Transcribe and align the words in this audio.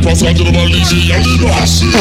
DJ 0.00 1.10
have 1.10 1.24
the 1.24 1.46
passage 1.46 1.97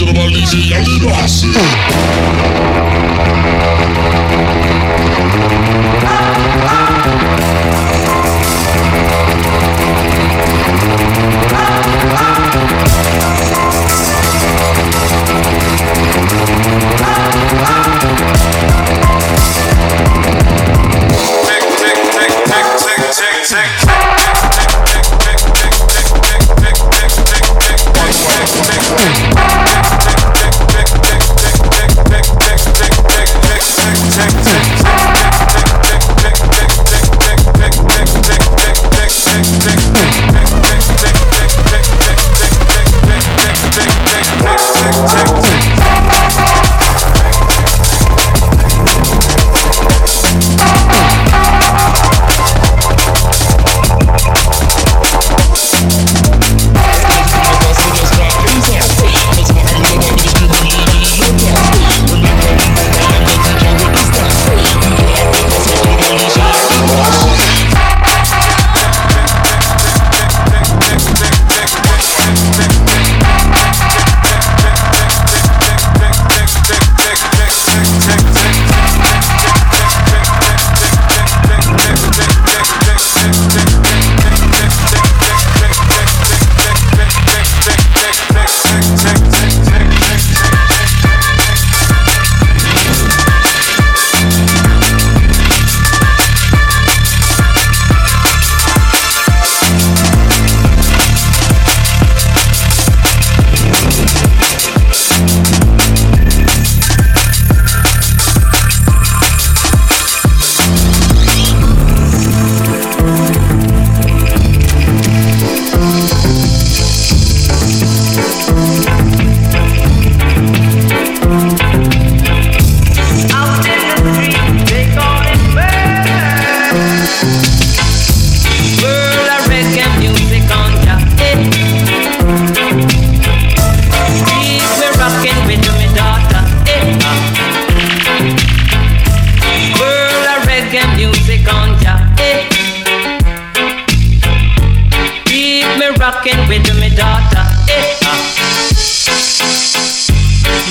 of 0.00 0.06
the 0.06 0.12
Malaysia 0.12 0.56
and 0.74 0.86
the 0.86 0.98
dash 1.06 1.42
tick, 1.42 1.52
tick. 4.62 4.71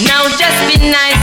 Now 0.07 0.23
just 0.37 0.59
be 0.67 0.89
nice. 0.89 1.20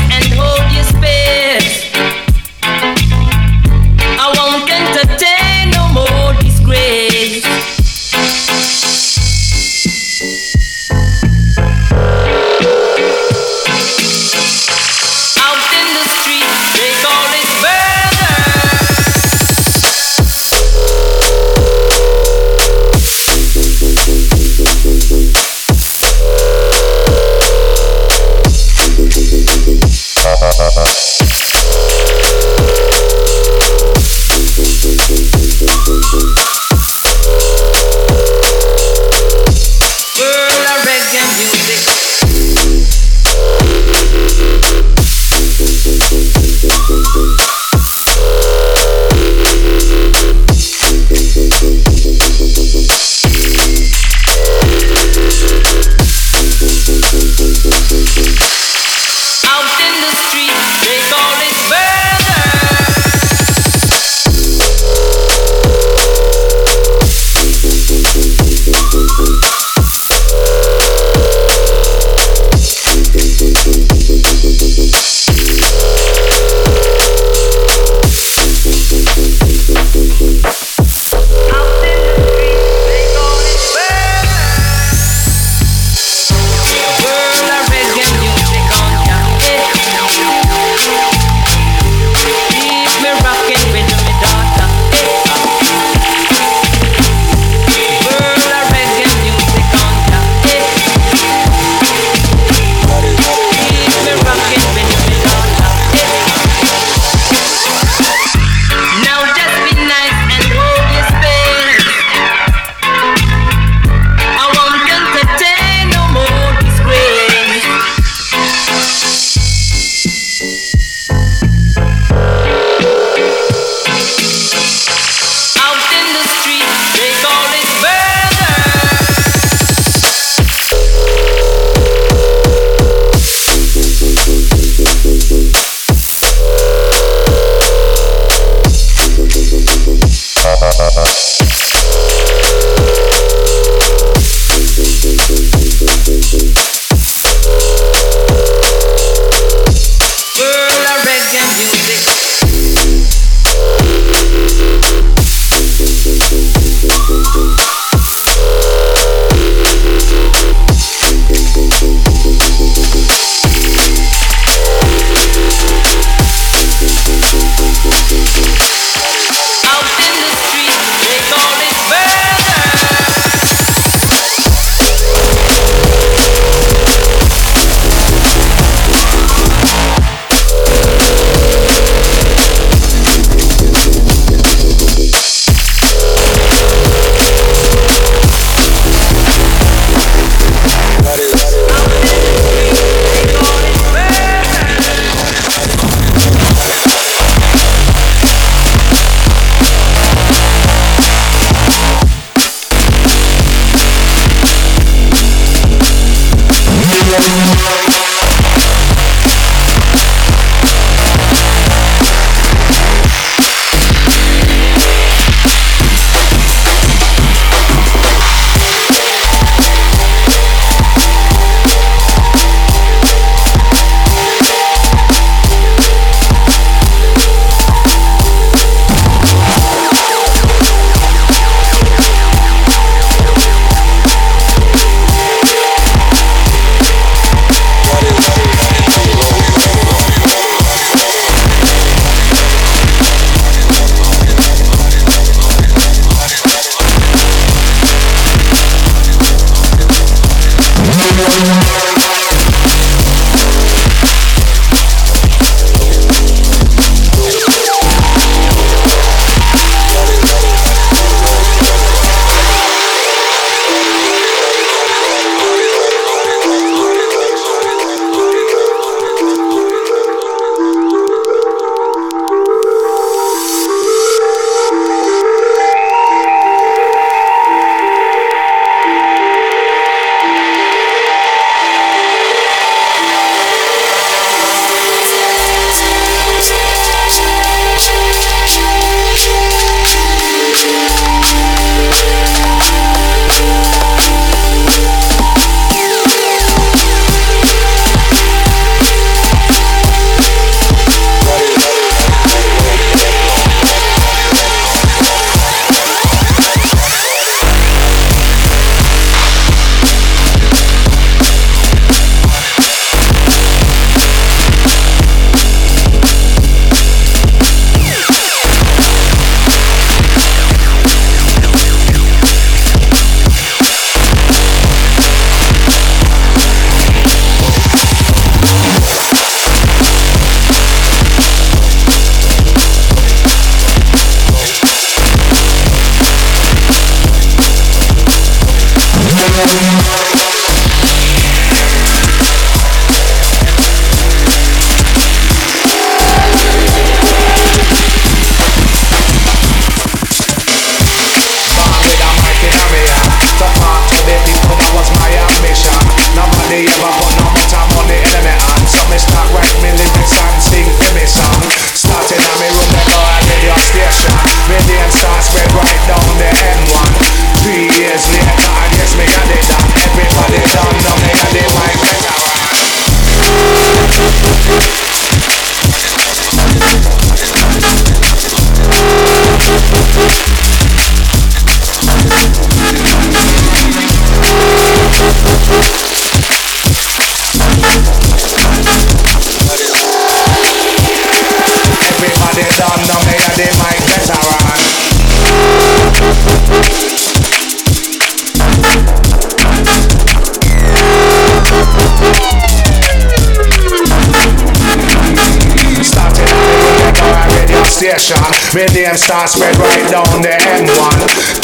Station, 407.97 408.21
me 408.55 408.67
name 408.75 408.97
start 408.97 409.29
spread 409.29 409.57
right 409.57 409.91
down 409.91 410.21
the 410.21 410.29
M1. 410.29 410.97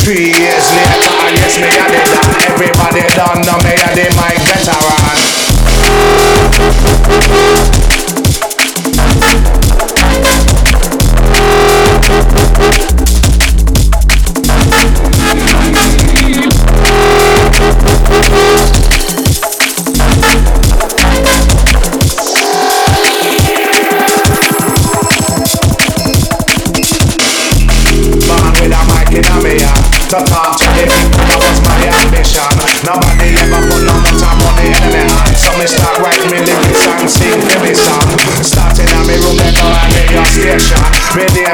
Three 0.05 0.29
years 0.29 0.67
later, 0.77 1.17
yes 1.41 1.57
me 1.57 1.69
a 1.69 1.85
the 1.89 2.01
done. 2.13 2.33
Everybody 2.53 3.01
done, 3.17 3.41
now 3.47 3.57
me 3.65 3.73
a 3.73 3.89
the 3.97 4.05
mic 4.21 4.39
veteran. 4.45 5.04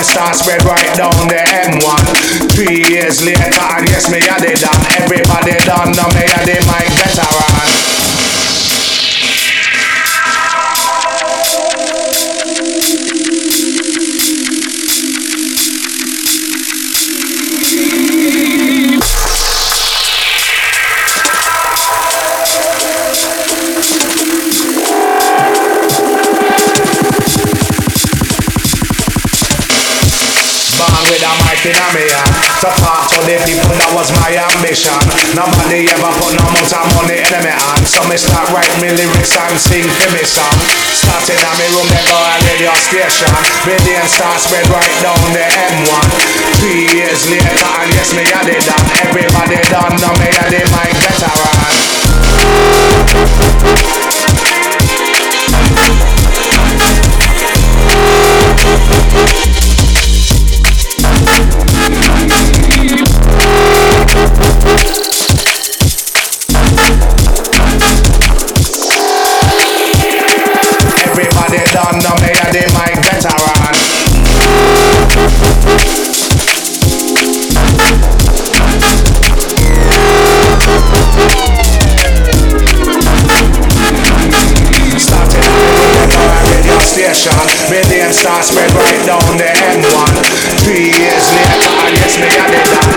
Name 0.01 0.07
start 0.07 0.35
spread 0.35 0.65
right 0.65 0.97
down 0.97 1.13
the 1.29 1.37
M1. 1.37 2.51
Three 2.57 2.89
years 2.89 3.23
later, 3.23 3.61
and 3.77 3.87
yes, 3.87 4.11
me 4.11 4.21
had 4.21 4.43
it 4.43 4.59
done. 4.59 4.81
Everybody 4.97 5.53
done, 5.67 5.93
now 5.93 6.09
me 6.09 6.25
had 6.25 6.47
the 6.47 6.57
mic 6.65 6.89
veteran. 6.97 7.10
Was 34.01 34.17
my 34.17 34.33
ambition. 34.33 34.97
Nobody 35.37 35.85
ever 35.85 36.13
put 36.17 36.33
no 36.33 36.41
amount 36.49 36.73
of 36.73 36.89
money 36.97 37.21
in 37.21 37.37
me 37.45 37.53
hand. 37.53 37.85
So 37.85 38.01
me 38.09 38.17
start 38.17 38.49
write 38.49 38.73
me 38.81 38.89
lyrics 38.97 39.37
and 39.37 39.61
sing 39.61 39.85
for 39.85 40.09
me 40.17 40.25
song. 40.25 40.57
Starting 40.97 41.37
at 41.37 41.55
me 41.61 41.69
room, 41.77 41.85
they 41.93 42.01
go 42.09 42.17
a 42.17 42.33
radio 42.49 42.73
station. 42.81 43.29
Radio 43.69 44.01
start 44.09 44.41
spread 44.41 44.65
right 44.73 44.97
down 45.05 45.21
the 45.37 45.45
M1 45.45 46.09
Three 46.65 46.89
years 46.97 47.29
later, 47.29 47.69
and 47.85 47.93
yes, 47.93 48.17
me 48.17 48.25
had 48.25 48.49
it 48.49 48.65
done. 48.65 48.87
Everybody 49.05 49.61
done, 49.69 49.93
now 50.01 50.17
me 50.17 50.33
had 50.33 50.49
the 50.49 50.65
mic 50.73 50.97
veteran 50.97 51.61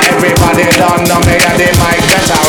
Everybody 0.09 0.63
done, 0.77 1.03
now 1.05 1.19
me 1.19 1.35
a 1.35 1.51
the 1.57 1.69
mic 1.79 2.01
veteran 2.11 2.42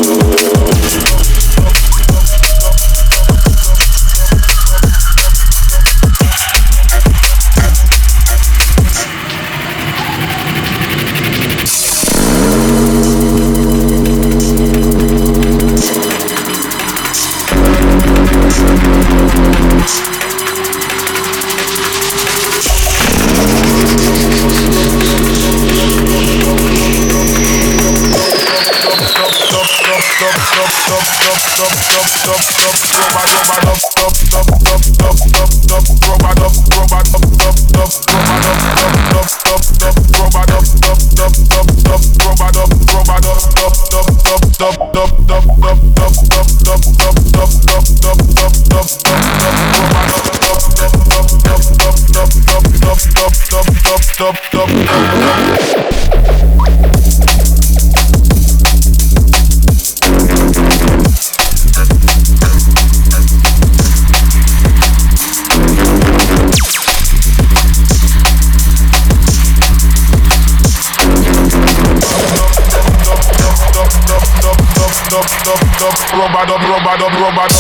rubber 76.88 76.98
dub, 77.00 77.14
rubber 77.22 77.57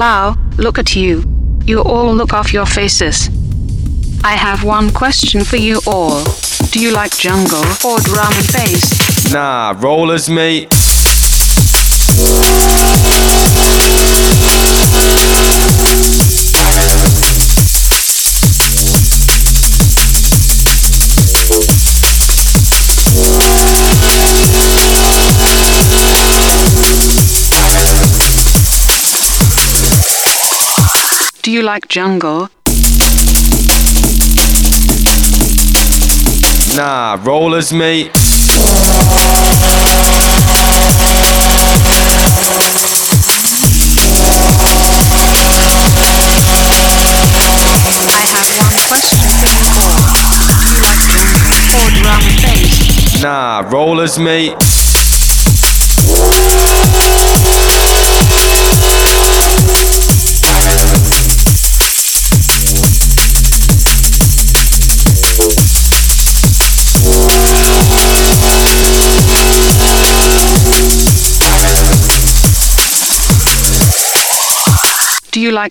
Wow, 0.00 0.38
look 0.56 0.78
at 0.78 0.96
you. 0.96 1.22
You 1.66 1.82
all 1.82 2.14
look 2.14 2.32
off 2.32 2.54
your 2.54 2.64
faces. 2.64 3.28
I 4.24 4.32
have 4.32 4.64
one 4.64 4.90
question 4.90 5.44
for 5.44 5.56
you 5.56 5.82
all. 5.86 6.24
Do 6.70 6.80
you 6.80 6.90
like 6.90 7.14
jungle 7.18 7.62
or 7.84 7.98
drum 7.98 8.32
and 8.32 8.46
bass? 8.50 9.30
Nah, 9.30 9.74
rollers, 9.78 10.30
mate. 10.30 10.70
Do 31.42 31.50
you 31.50 31.62
like 31.62 31.88
jungle? 31.88 32.50
Nah, 36.76 37.18
rollers, 37.24 37.72
mate. 37.72 38.10
I 53.22 53.62
have 53.62 53.70
one 56.56 56.69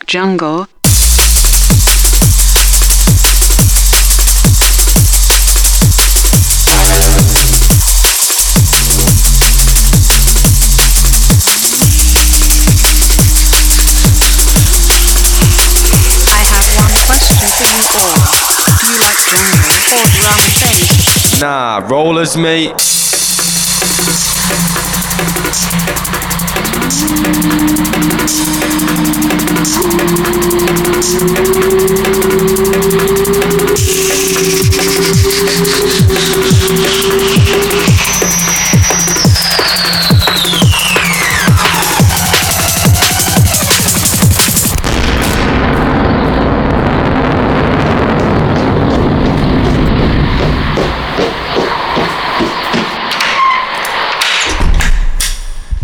drum 0.06 0.38
and 20.40 20.60
bass? 20.60 21.40
Nah, 21.42 21.80
rollers, 21.88 22.36
mate. 22.36 22.74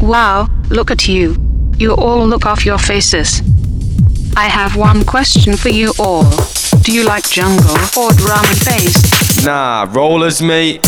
Wow, 0.05 0.49
look 0.69 0.91
at 0.91 1.07
you. 1.07 1.35
You 1.79 1.95
all 1.95 2.27
look 2.27 2.45
off 2.45 2.63
your 2.63 2.77
faces. 2.77 3.41
I 4.37 4.47
have 4.49 4.75
one 4.75 5.05
question 5.05 5.55
for 5.55 5.69
you 5.69 5.93
all. 5.99 6.29
Do 6.81 6.91
you 6.91 7.05
like 7.05 7.29
jungle 7.29 7.77
or 7.97 8.11
drum 8.11 8.43
and 8.45 8.65
bass? 8.65 9.45
Nah, 9.45 9.87
rollers, 9.89 10.41
mate. 10.41 10.81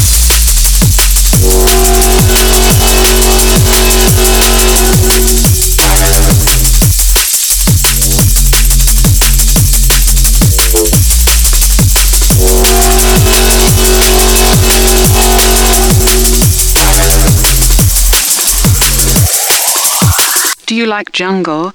Do 20.65 20.75
you 20.75 20.85
like 20.85 21.13
jungle? 21.13 21.73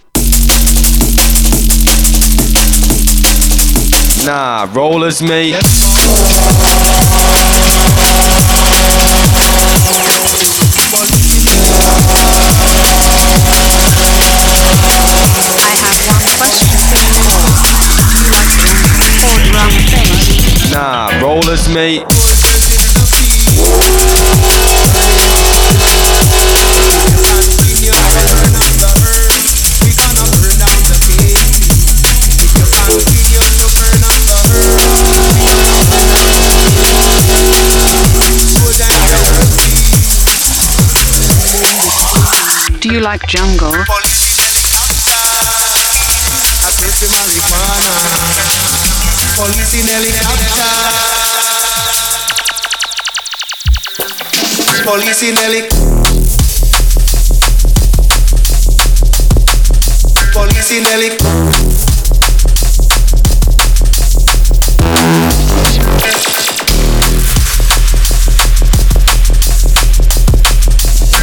Drum 19.50 19.70
and 19.70 19.90
bass? 19.90 20.72
Nah, 20.72 21.20
rollers, 21.20 21.68
mate. 21.68 22.11
Like 43.12 43.26
jungle? 43.26 43.68
Police 43.68 43.84
in 49.74 49.86
helicopter. 49.86 50.56
Police 54.86 55.22
in 55.24 55.36
helicopter. 55.36 55.92
Police 60.32 60.70
in 60.72 60.84
helicopter. 60.84 61.52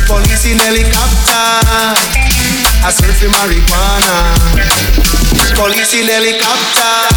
Police 0.06 0.46
in 0.46 0.60
helicopter. 0.60 1.19
I 1.42 2.92
surf 2.92 3.24
in 3.24 3.32
marijuana. 3.32 4.36
Police 5.56 5.94
in 5.94 6.08
helicopter. 6.08 7.08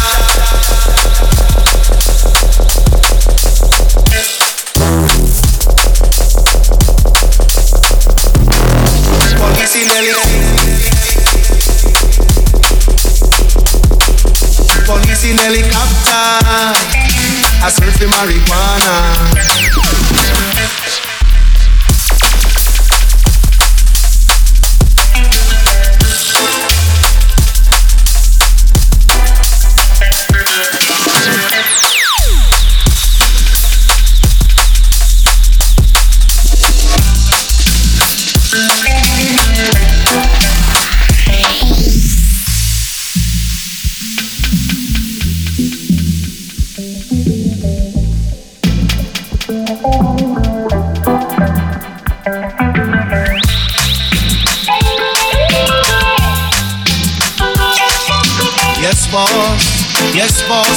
Police 14.85 15.25
in 15.25 15.37
helicopter. 15.37 16.13
I 17.61 17.69
surf 17.69 18.01
in 18.01 18.09
marijuana. 18.09 19.52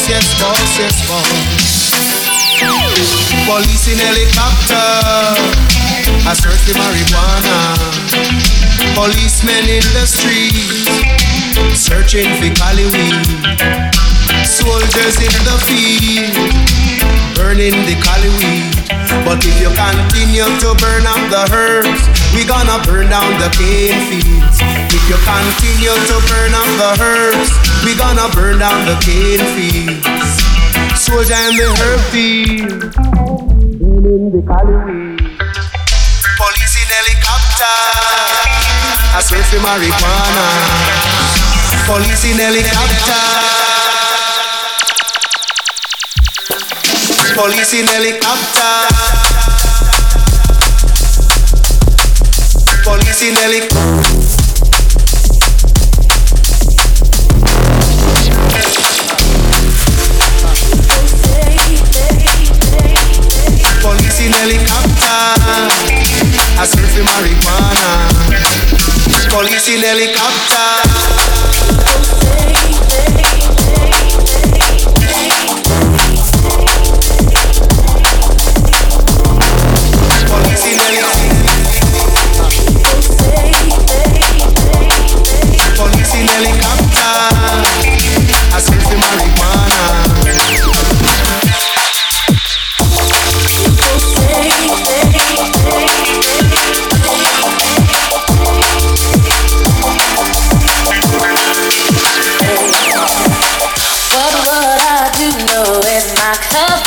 Yes, 0.06 0.38
boss, 0.38 0.78
yes, 0.78 0.94
boss. 1.10 1.26
Police 3.42 3.90
in 3.90 3.98
helicopter, 3.98 4.86
I 6.22 6.32
search 6.34 6.62
for 6.62 6.78
marijuana. 6.78 7.74
Policemen 8.94 9.66
in 9.66 9.82
the 9.98 10.06
streets, 10.06 10.86
searching 11.74 12.30
for 12.38 12.54
Cali 12.54 12.86
weed. 12.86 13.50
Soldiers 14.46 15.18
in 15.18 15.34
the 15.42 15.58
field, 15.66 16.54
burning 17.34 17.74
the 17.90 17.98
Cali 17.98 18.30
weed. 18.38 18.78
But 19.26 19.42
if 19.42 19.58
you 19.58 19.74
continue 19.74 20.46
to 20.46 20.70
burn 20.78 21.02
up 21.02 21.22
the 21.34 21.50
herbs, 21.50 22.06
we 22.30 22.46
gonna 22.46 22.78
burn 22.86 23.10
down 23.10 23.34
the 23.42 23.50
cane 23.50 23.98
fields. 24.06 24.58
If 24.86 25.02
you 25.10 25.18
continue 25.18 25.98
to 25.98 26.16
burn 26.30 26.54
up 26.54 26.70
the 26.78 26.90
herbs, 27.02 27.50
gonna 27.96 28.28
burn 28.34 28.58
down 28.58 28.84
the 28.84 28.96
cane 29.00 29.40
fields. 29.56 30.44
Soldier 31.00 31.34
in 31.48 31.56
the 31.56 31.68
herb 31.80 32.00
field, 32.12 32.92
burning 33.80 34.30
the 34.32 34.42
Cali 34.44 35.16
Police 36.36 36.76
in 36.76 36.88
helicopter, 36.92 37.76
I 39.16 39.20
search 39.24 39.46
for 39.48 39.60
marijuana. 39.64 40.46
Police 41.86 42.24
in 42.24 42.38
helicopter. 42.38 43.22
Police 47.34 47.74
in 47.74 47.86
helicopter. 47.86 48.72
Police 52.84 53.22
in 53.22 53.34
helicopter. 53.34 54.05
I 65.28 66.64
search 66.64 66.90
for 66.94 67.02
marijuana. 67.02 68.06
Police 69.28 69.68
in 69.74 69.82
helicopter. 69.82 70.66
If 106.58 106.85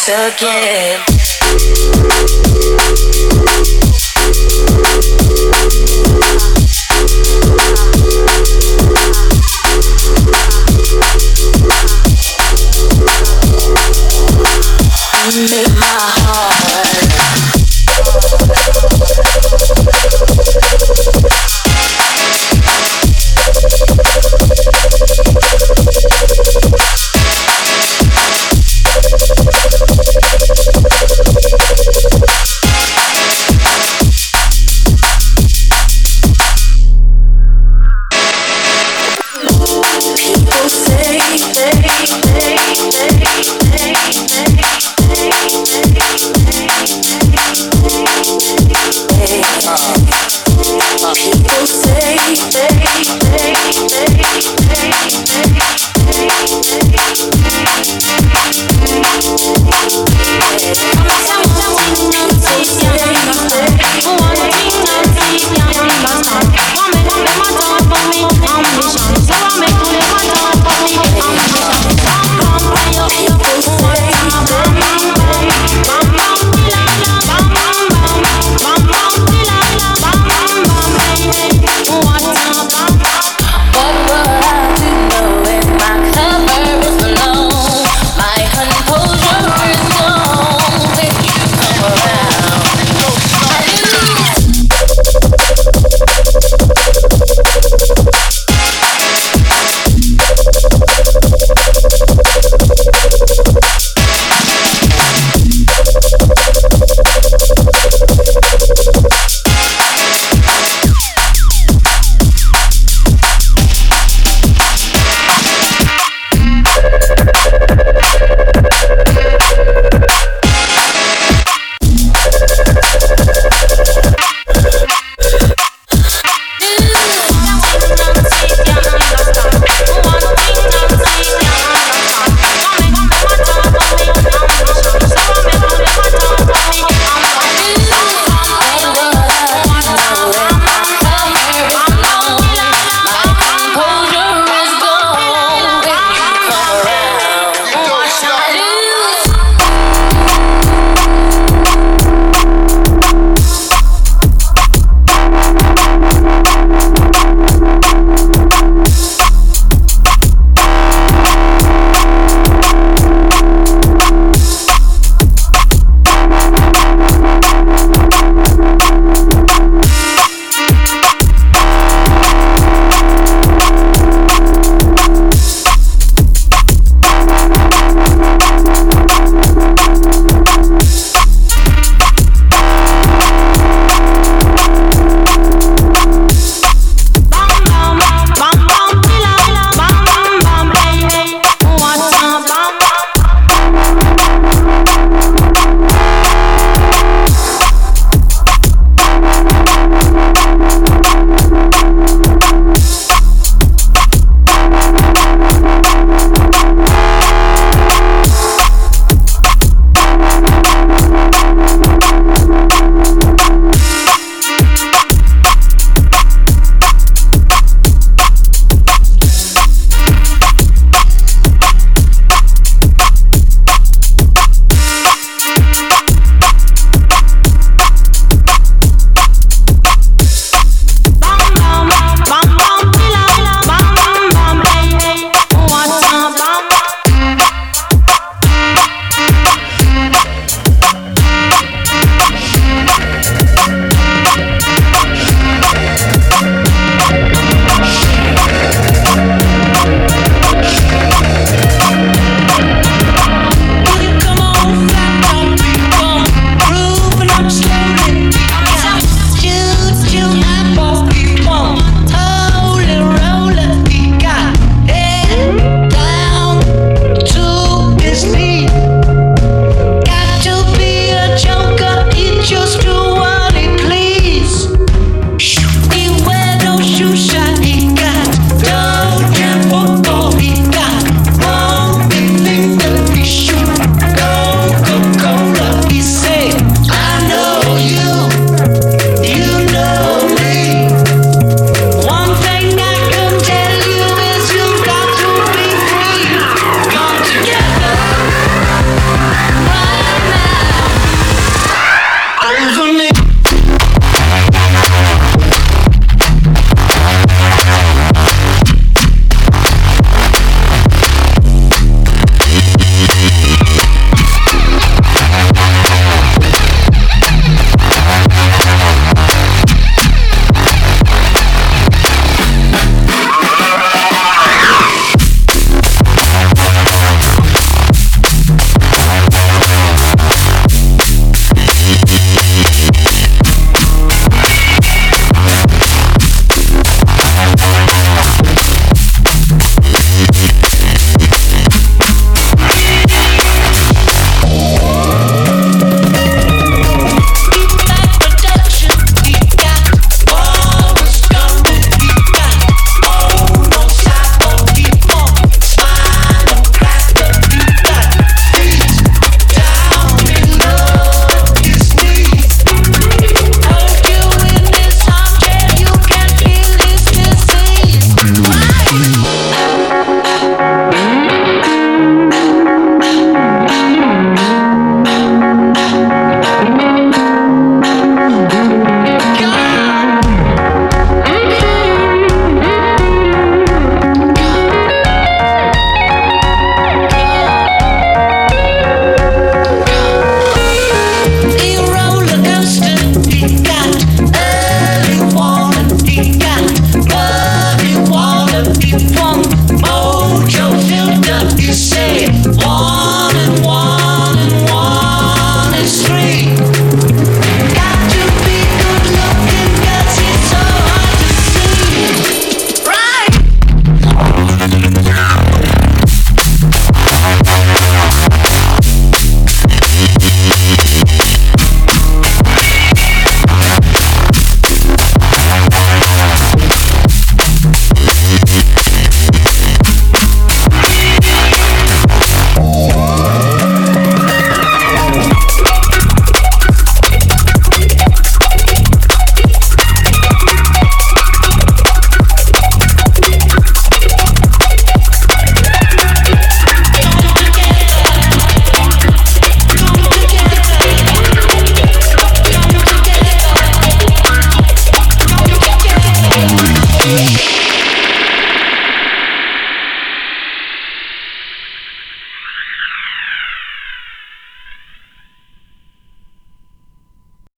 once 0.00 0.08
again. 0.08 1.00
Make 15.48 15.68
my 15.78 15.86
heart 15.86 17.39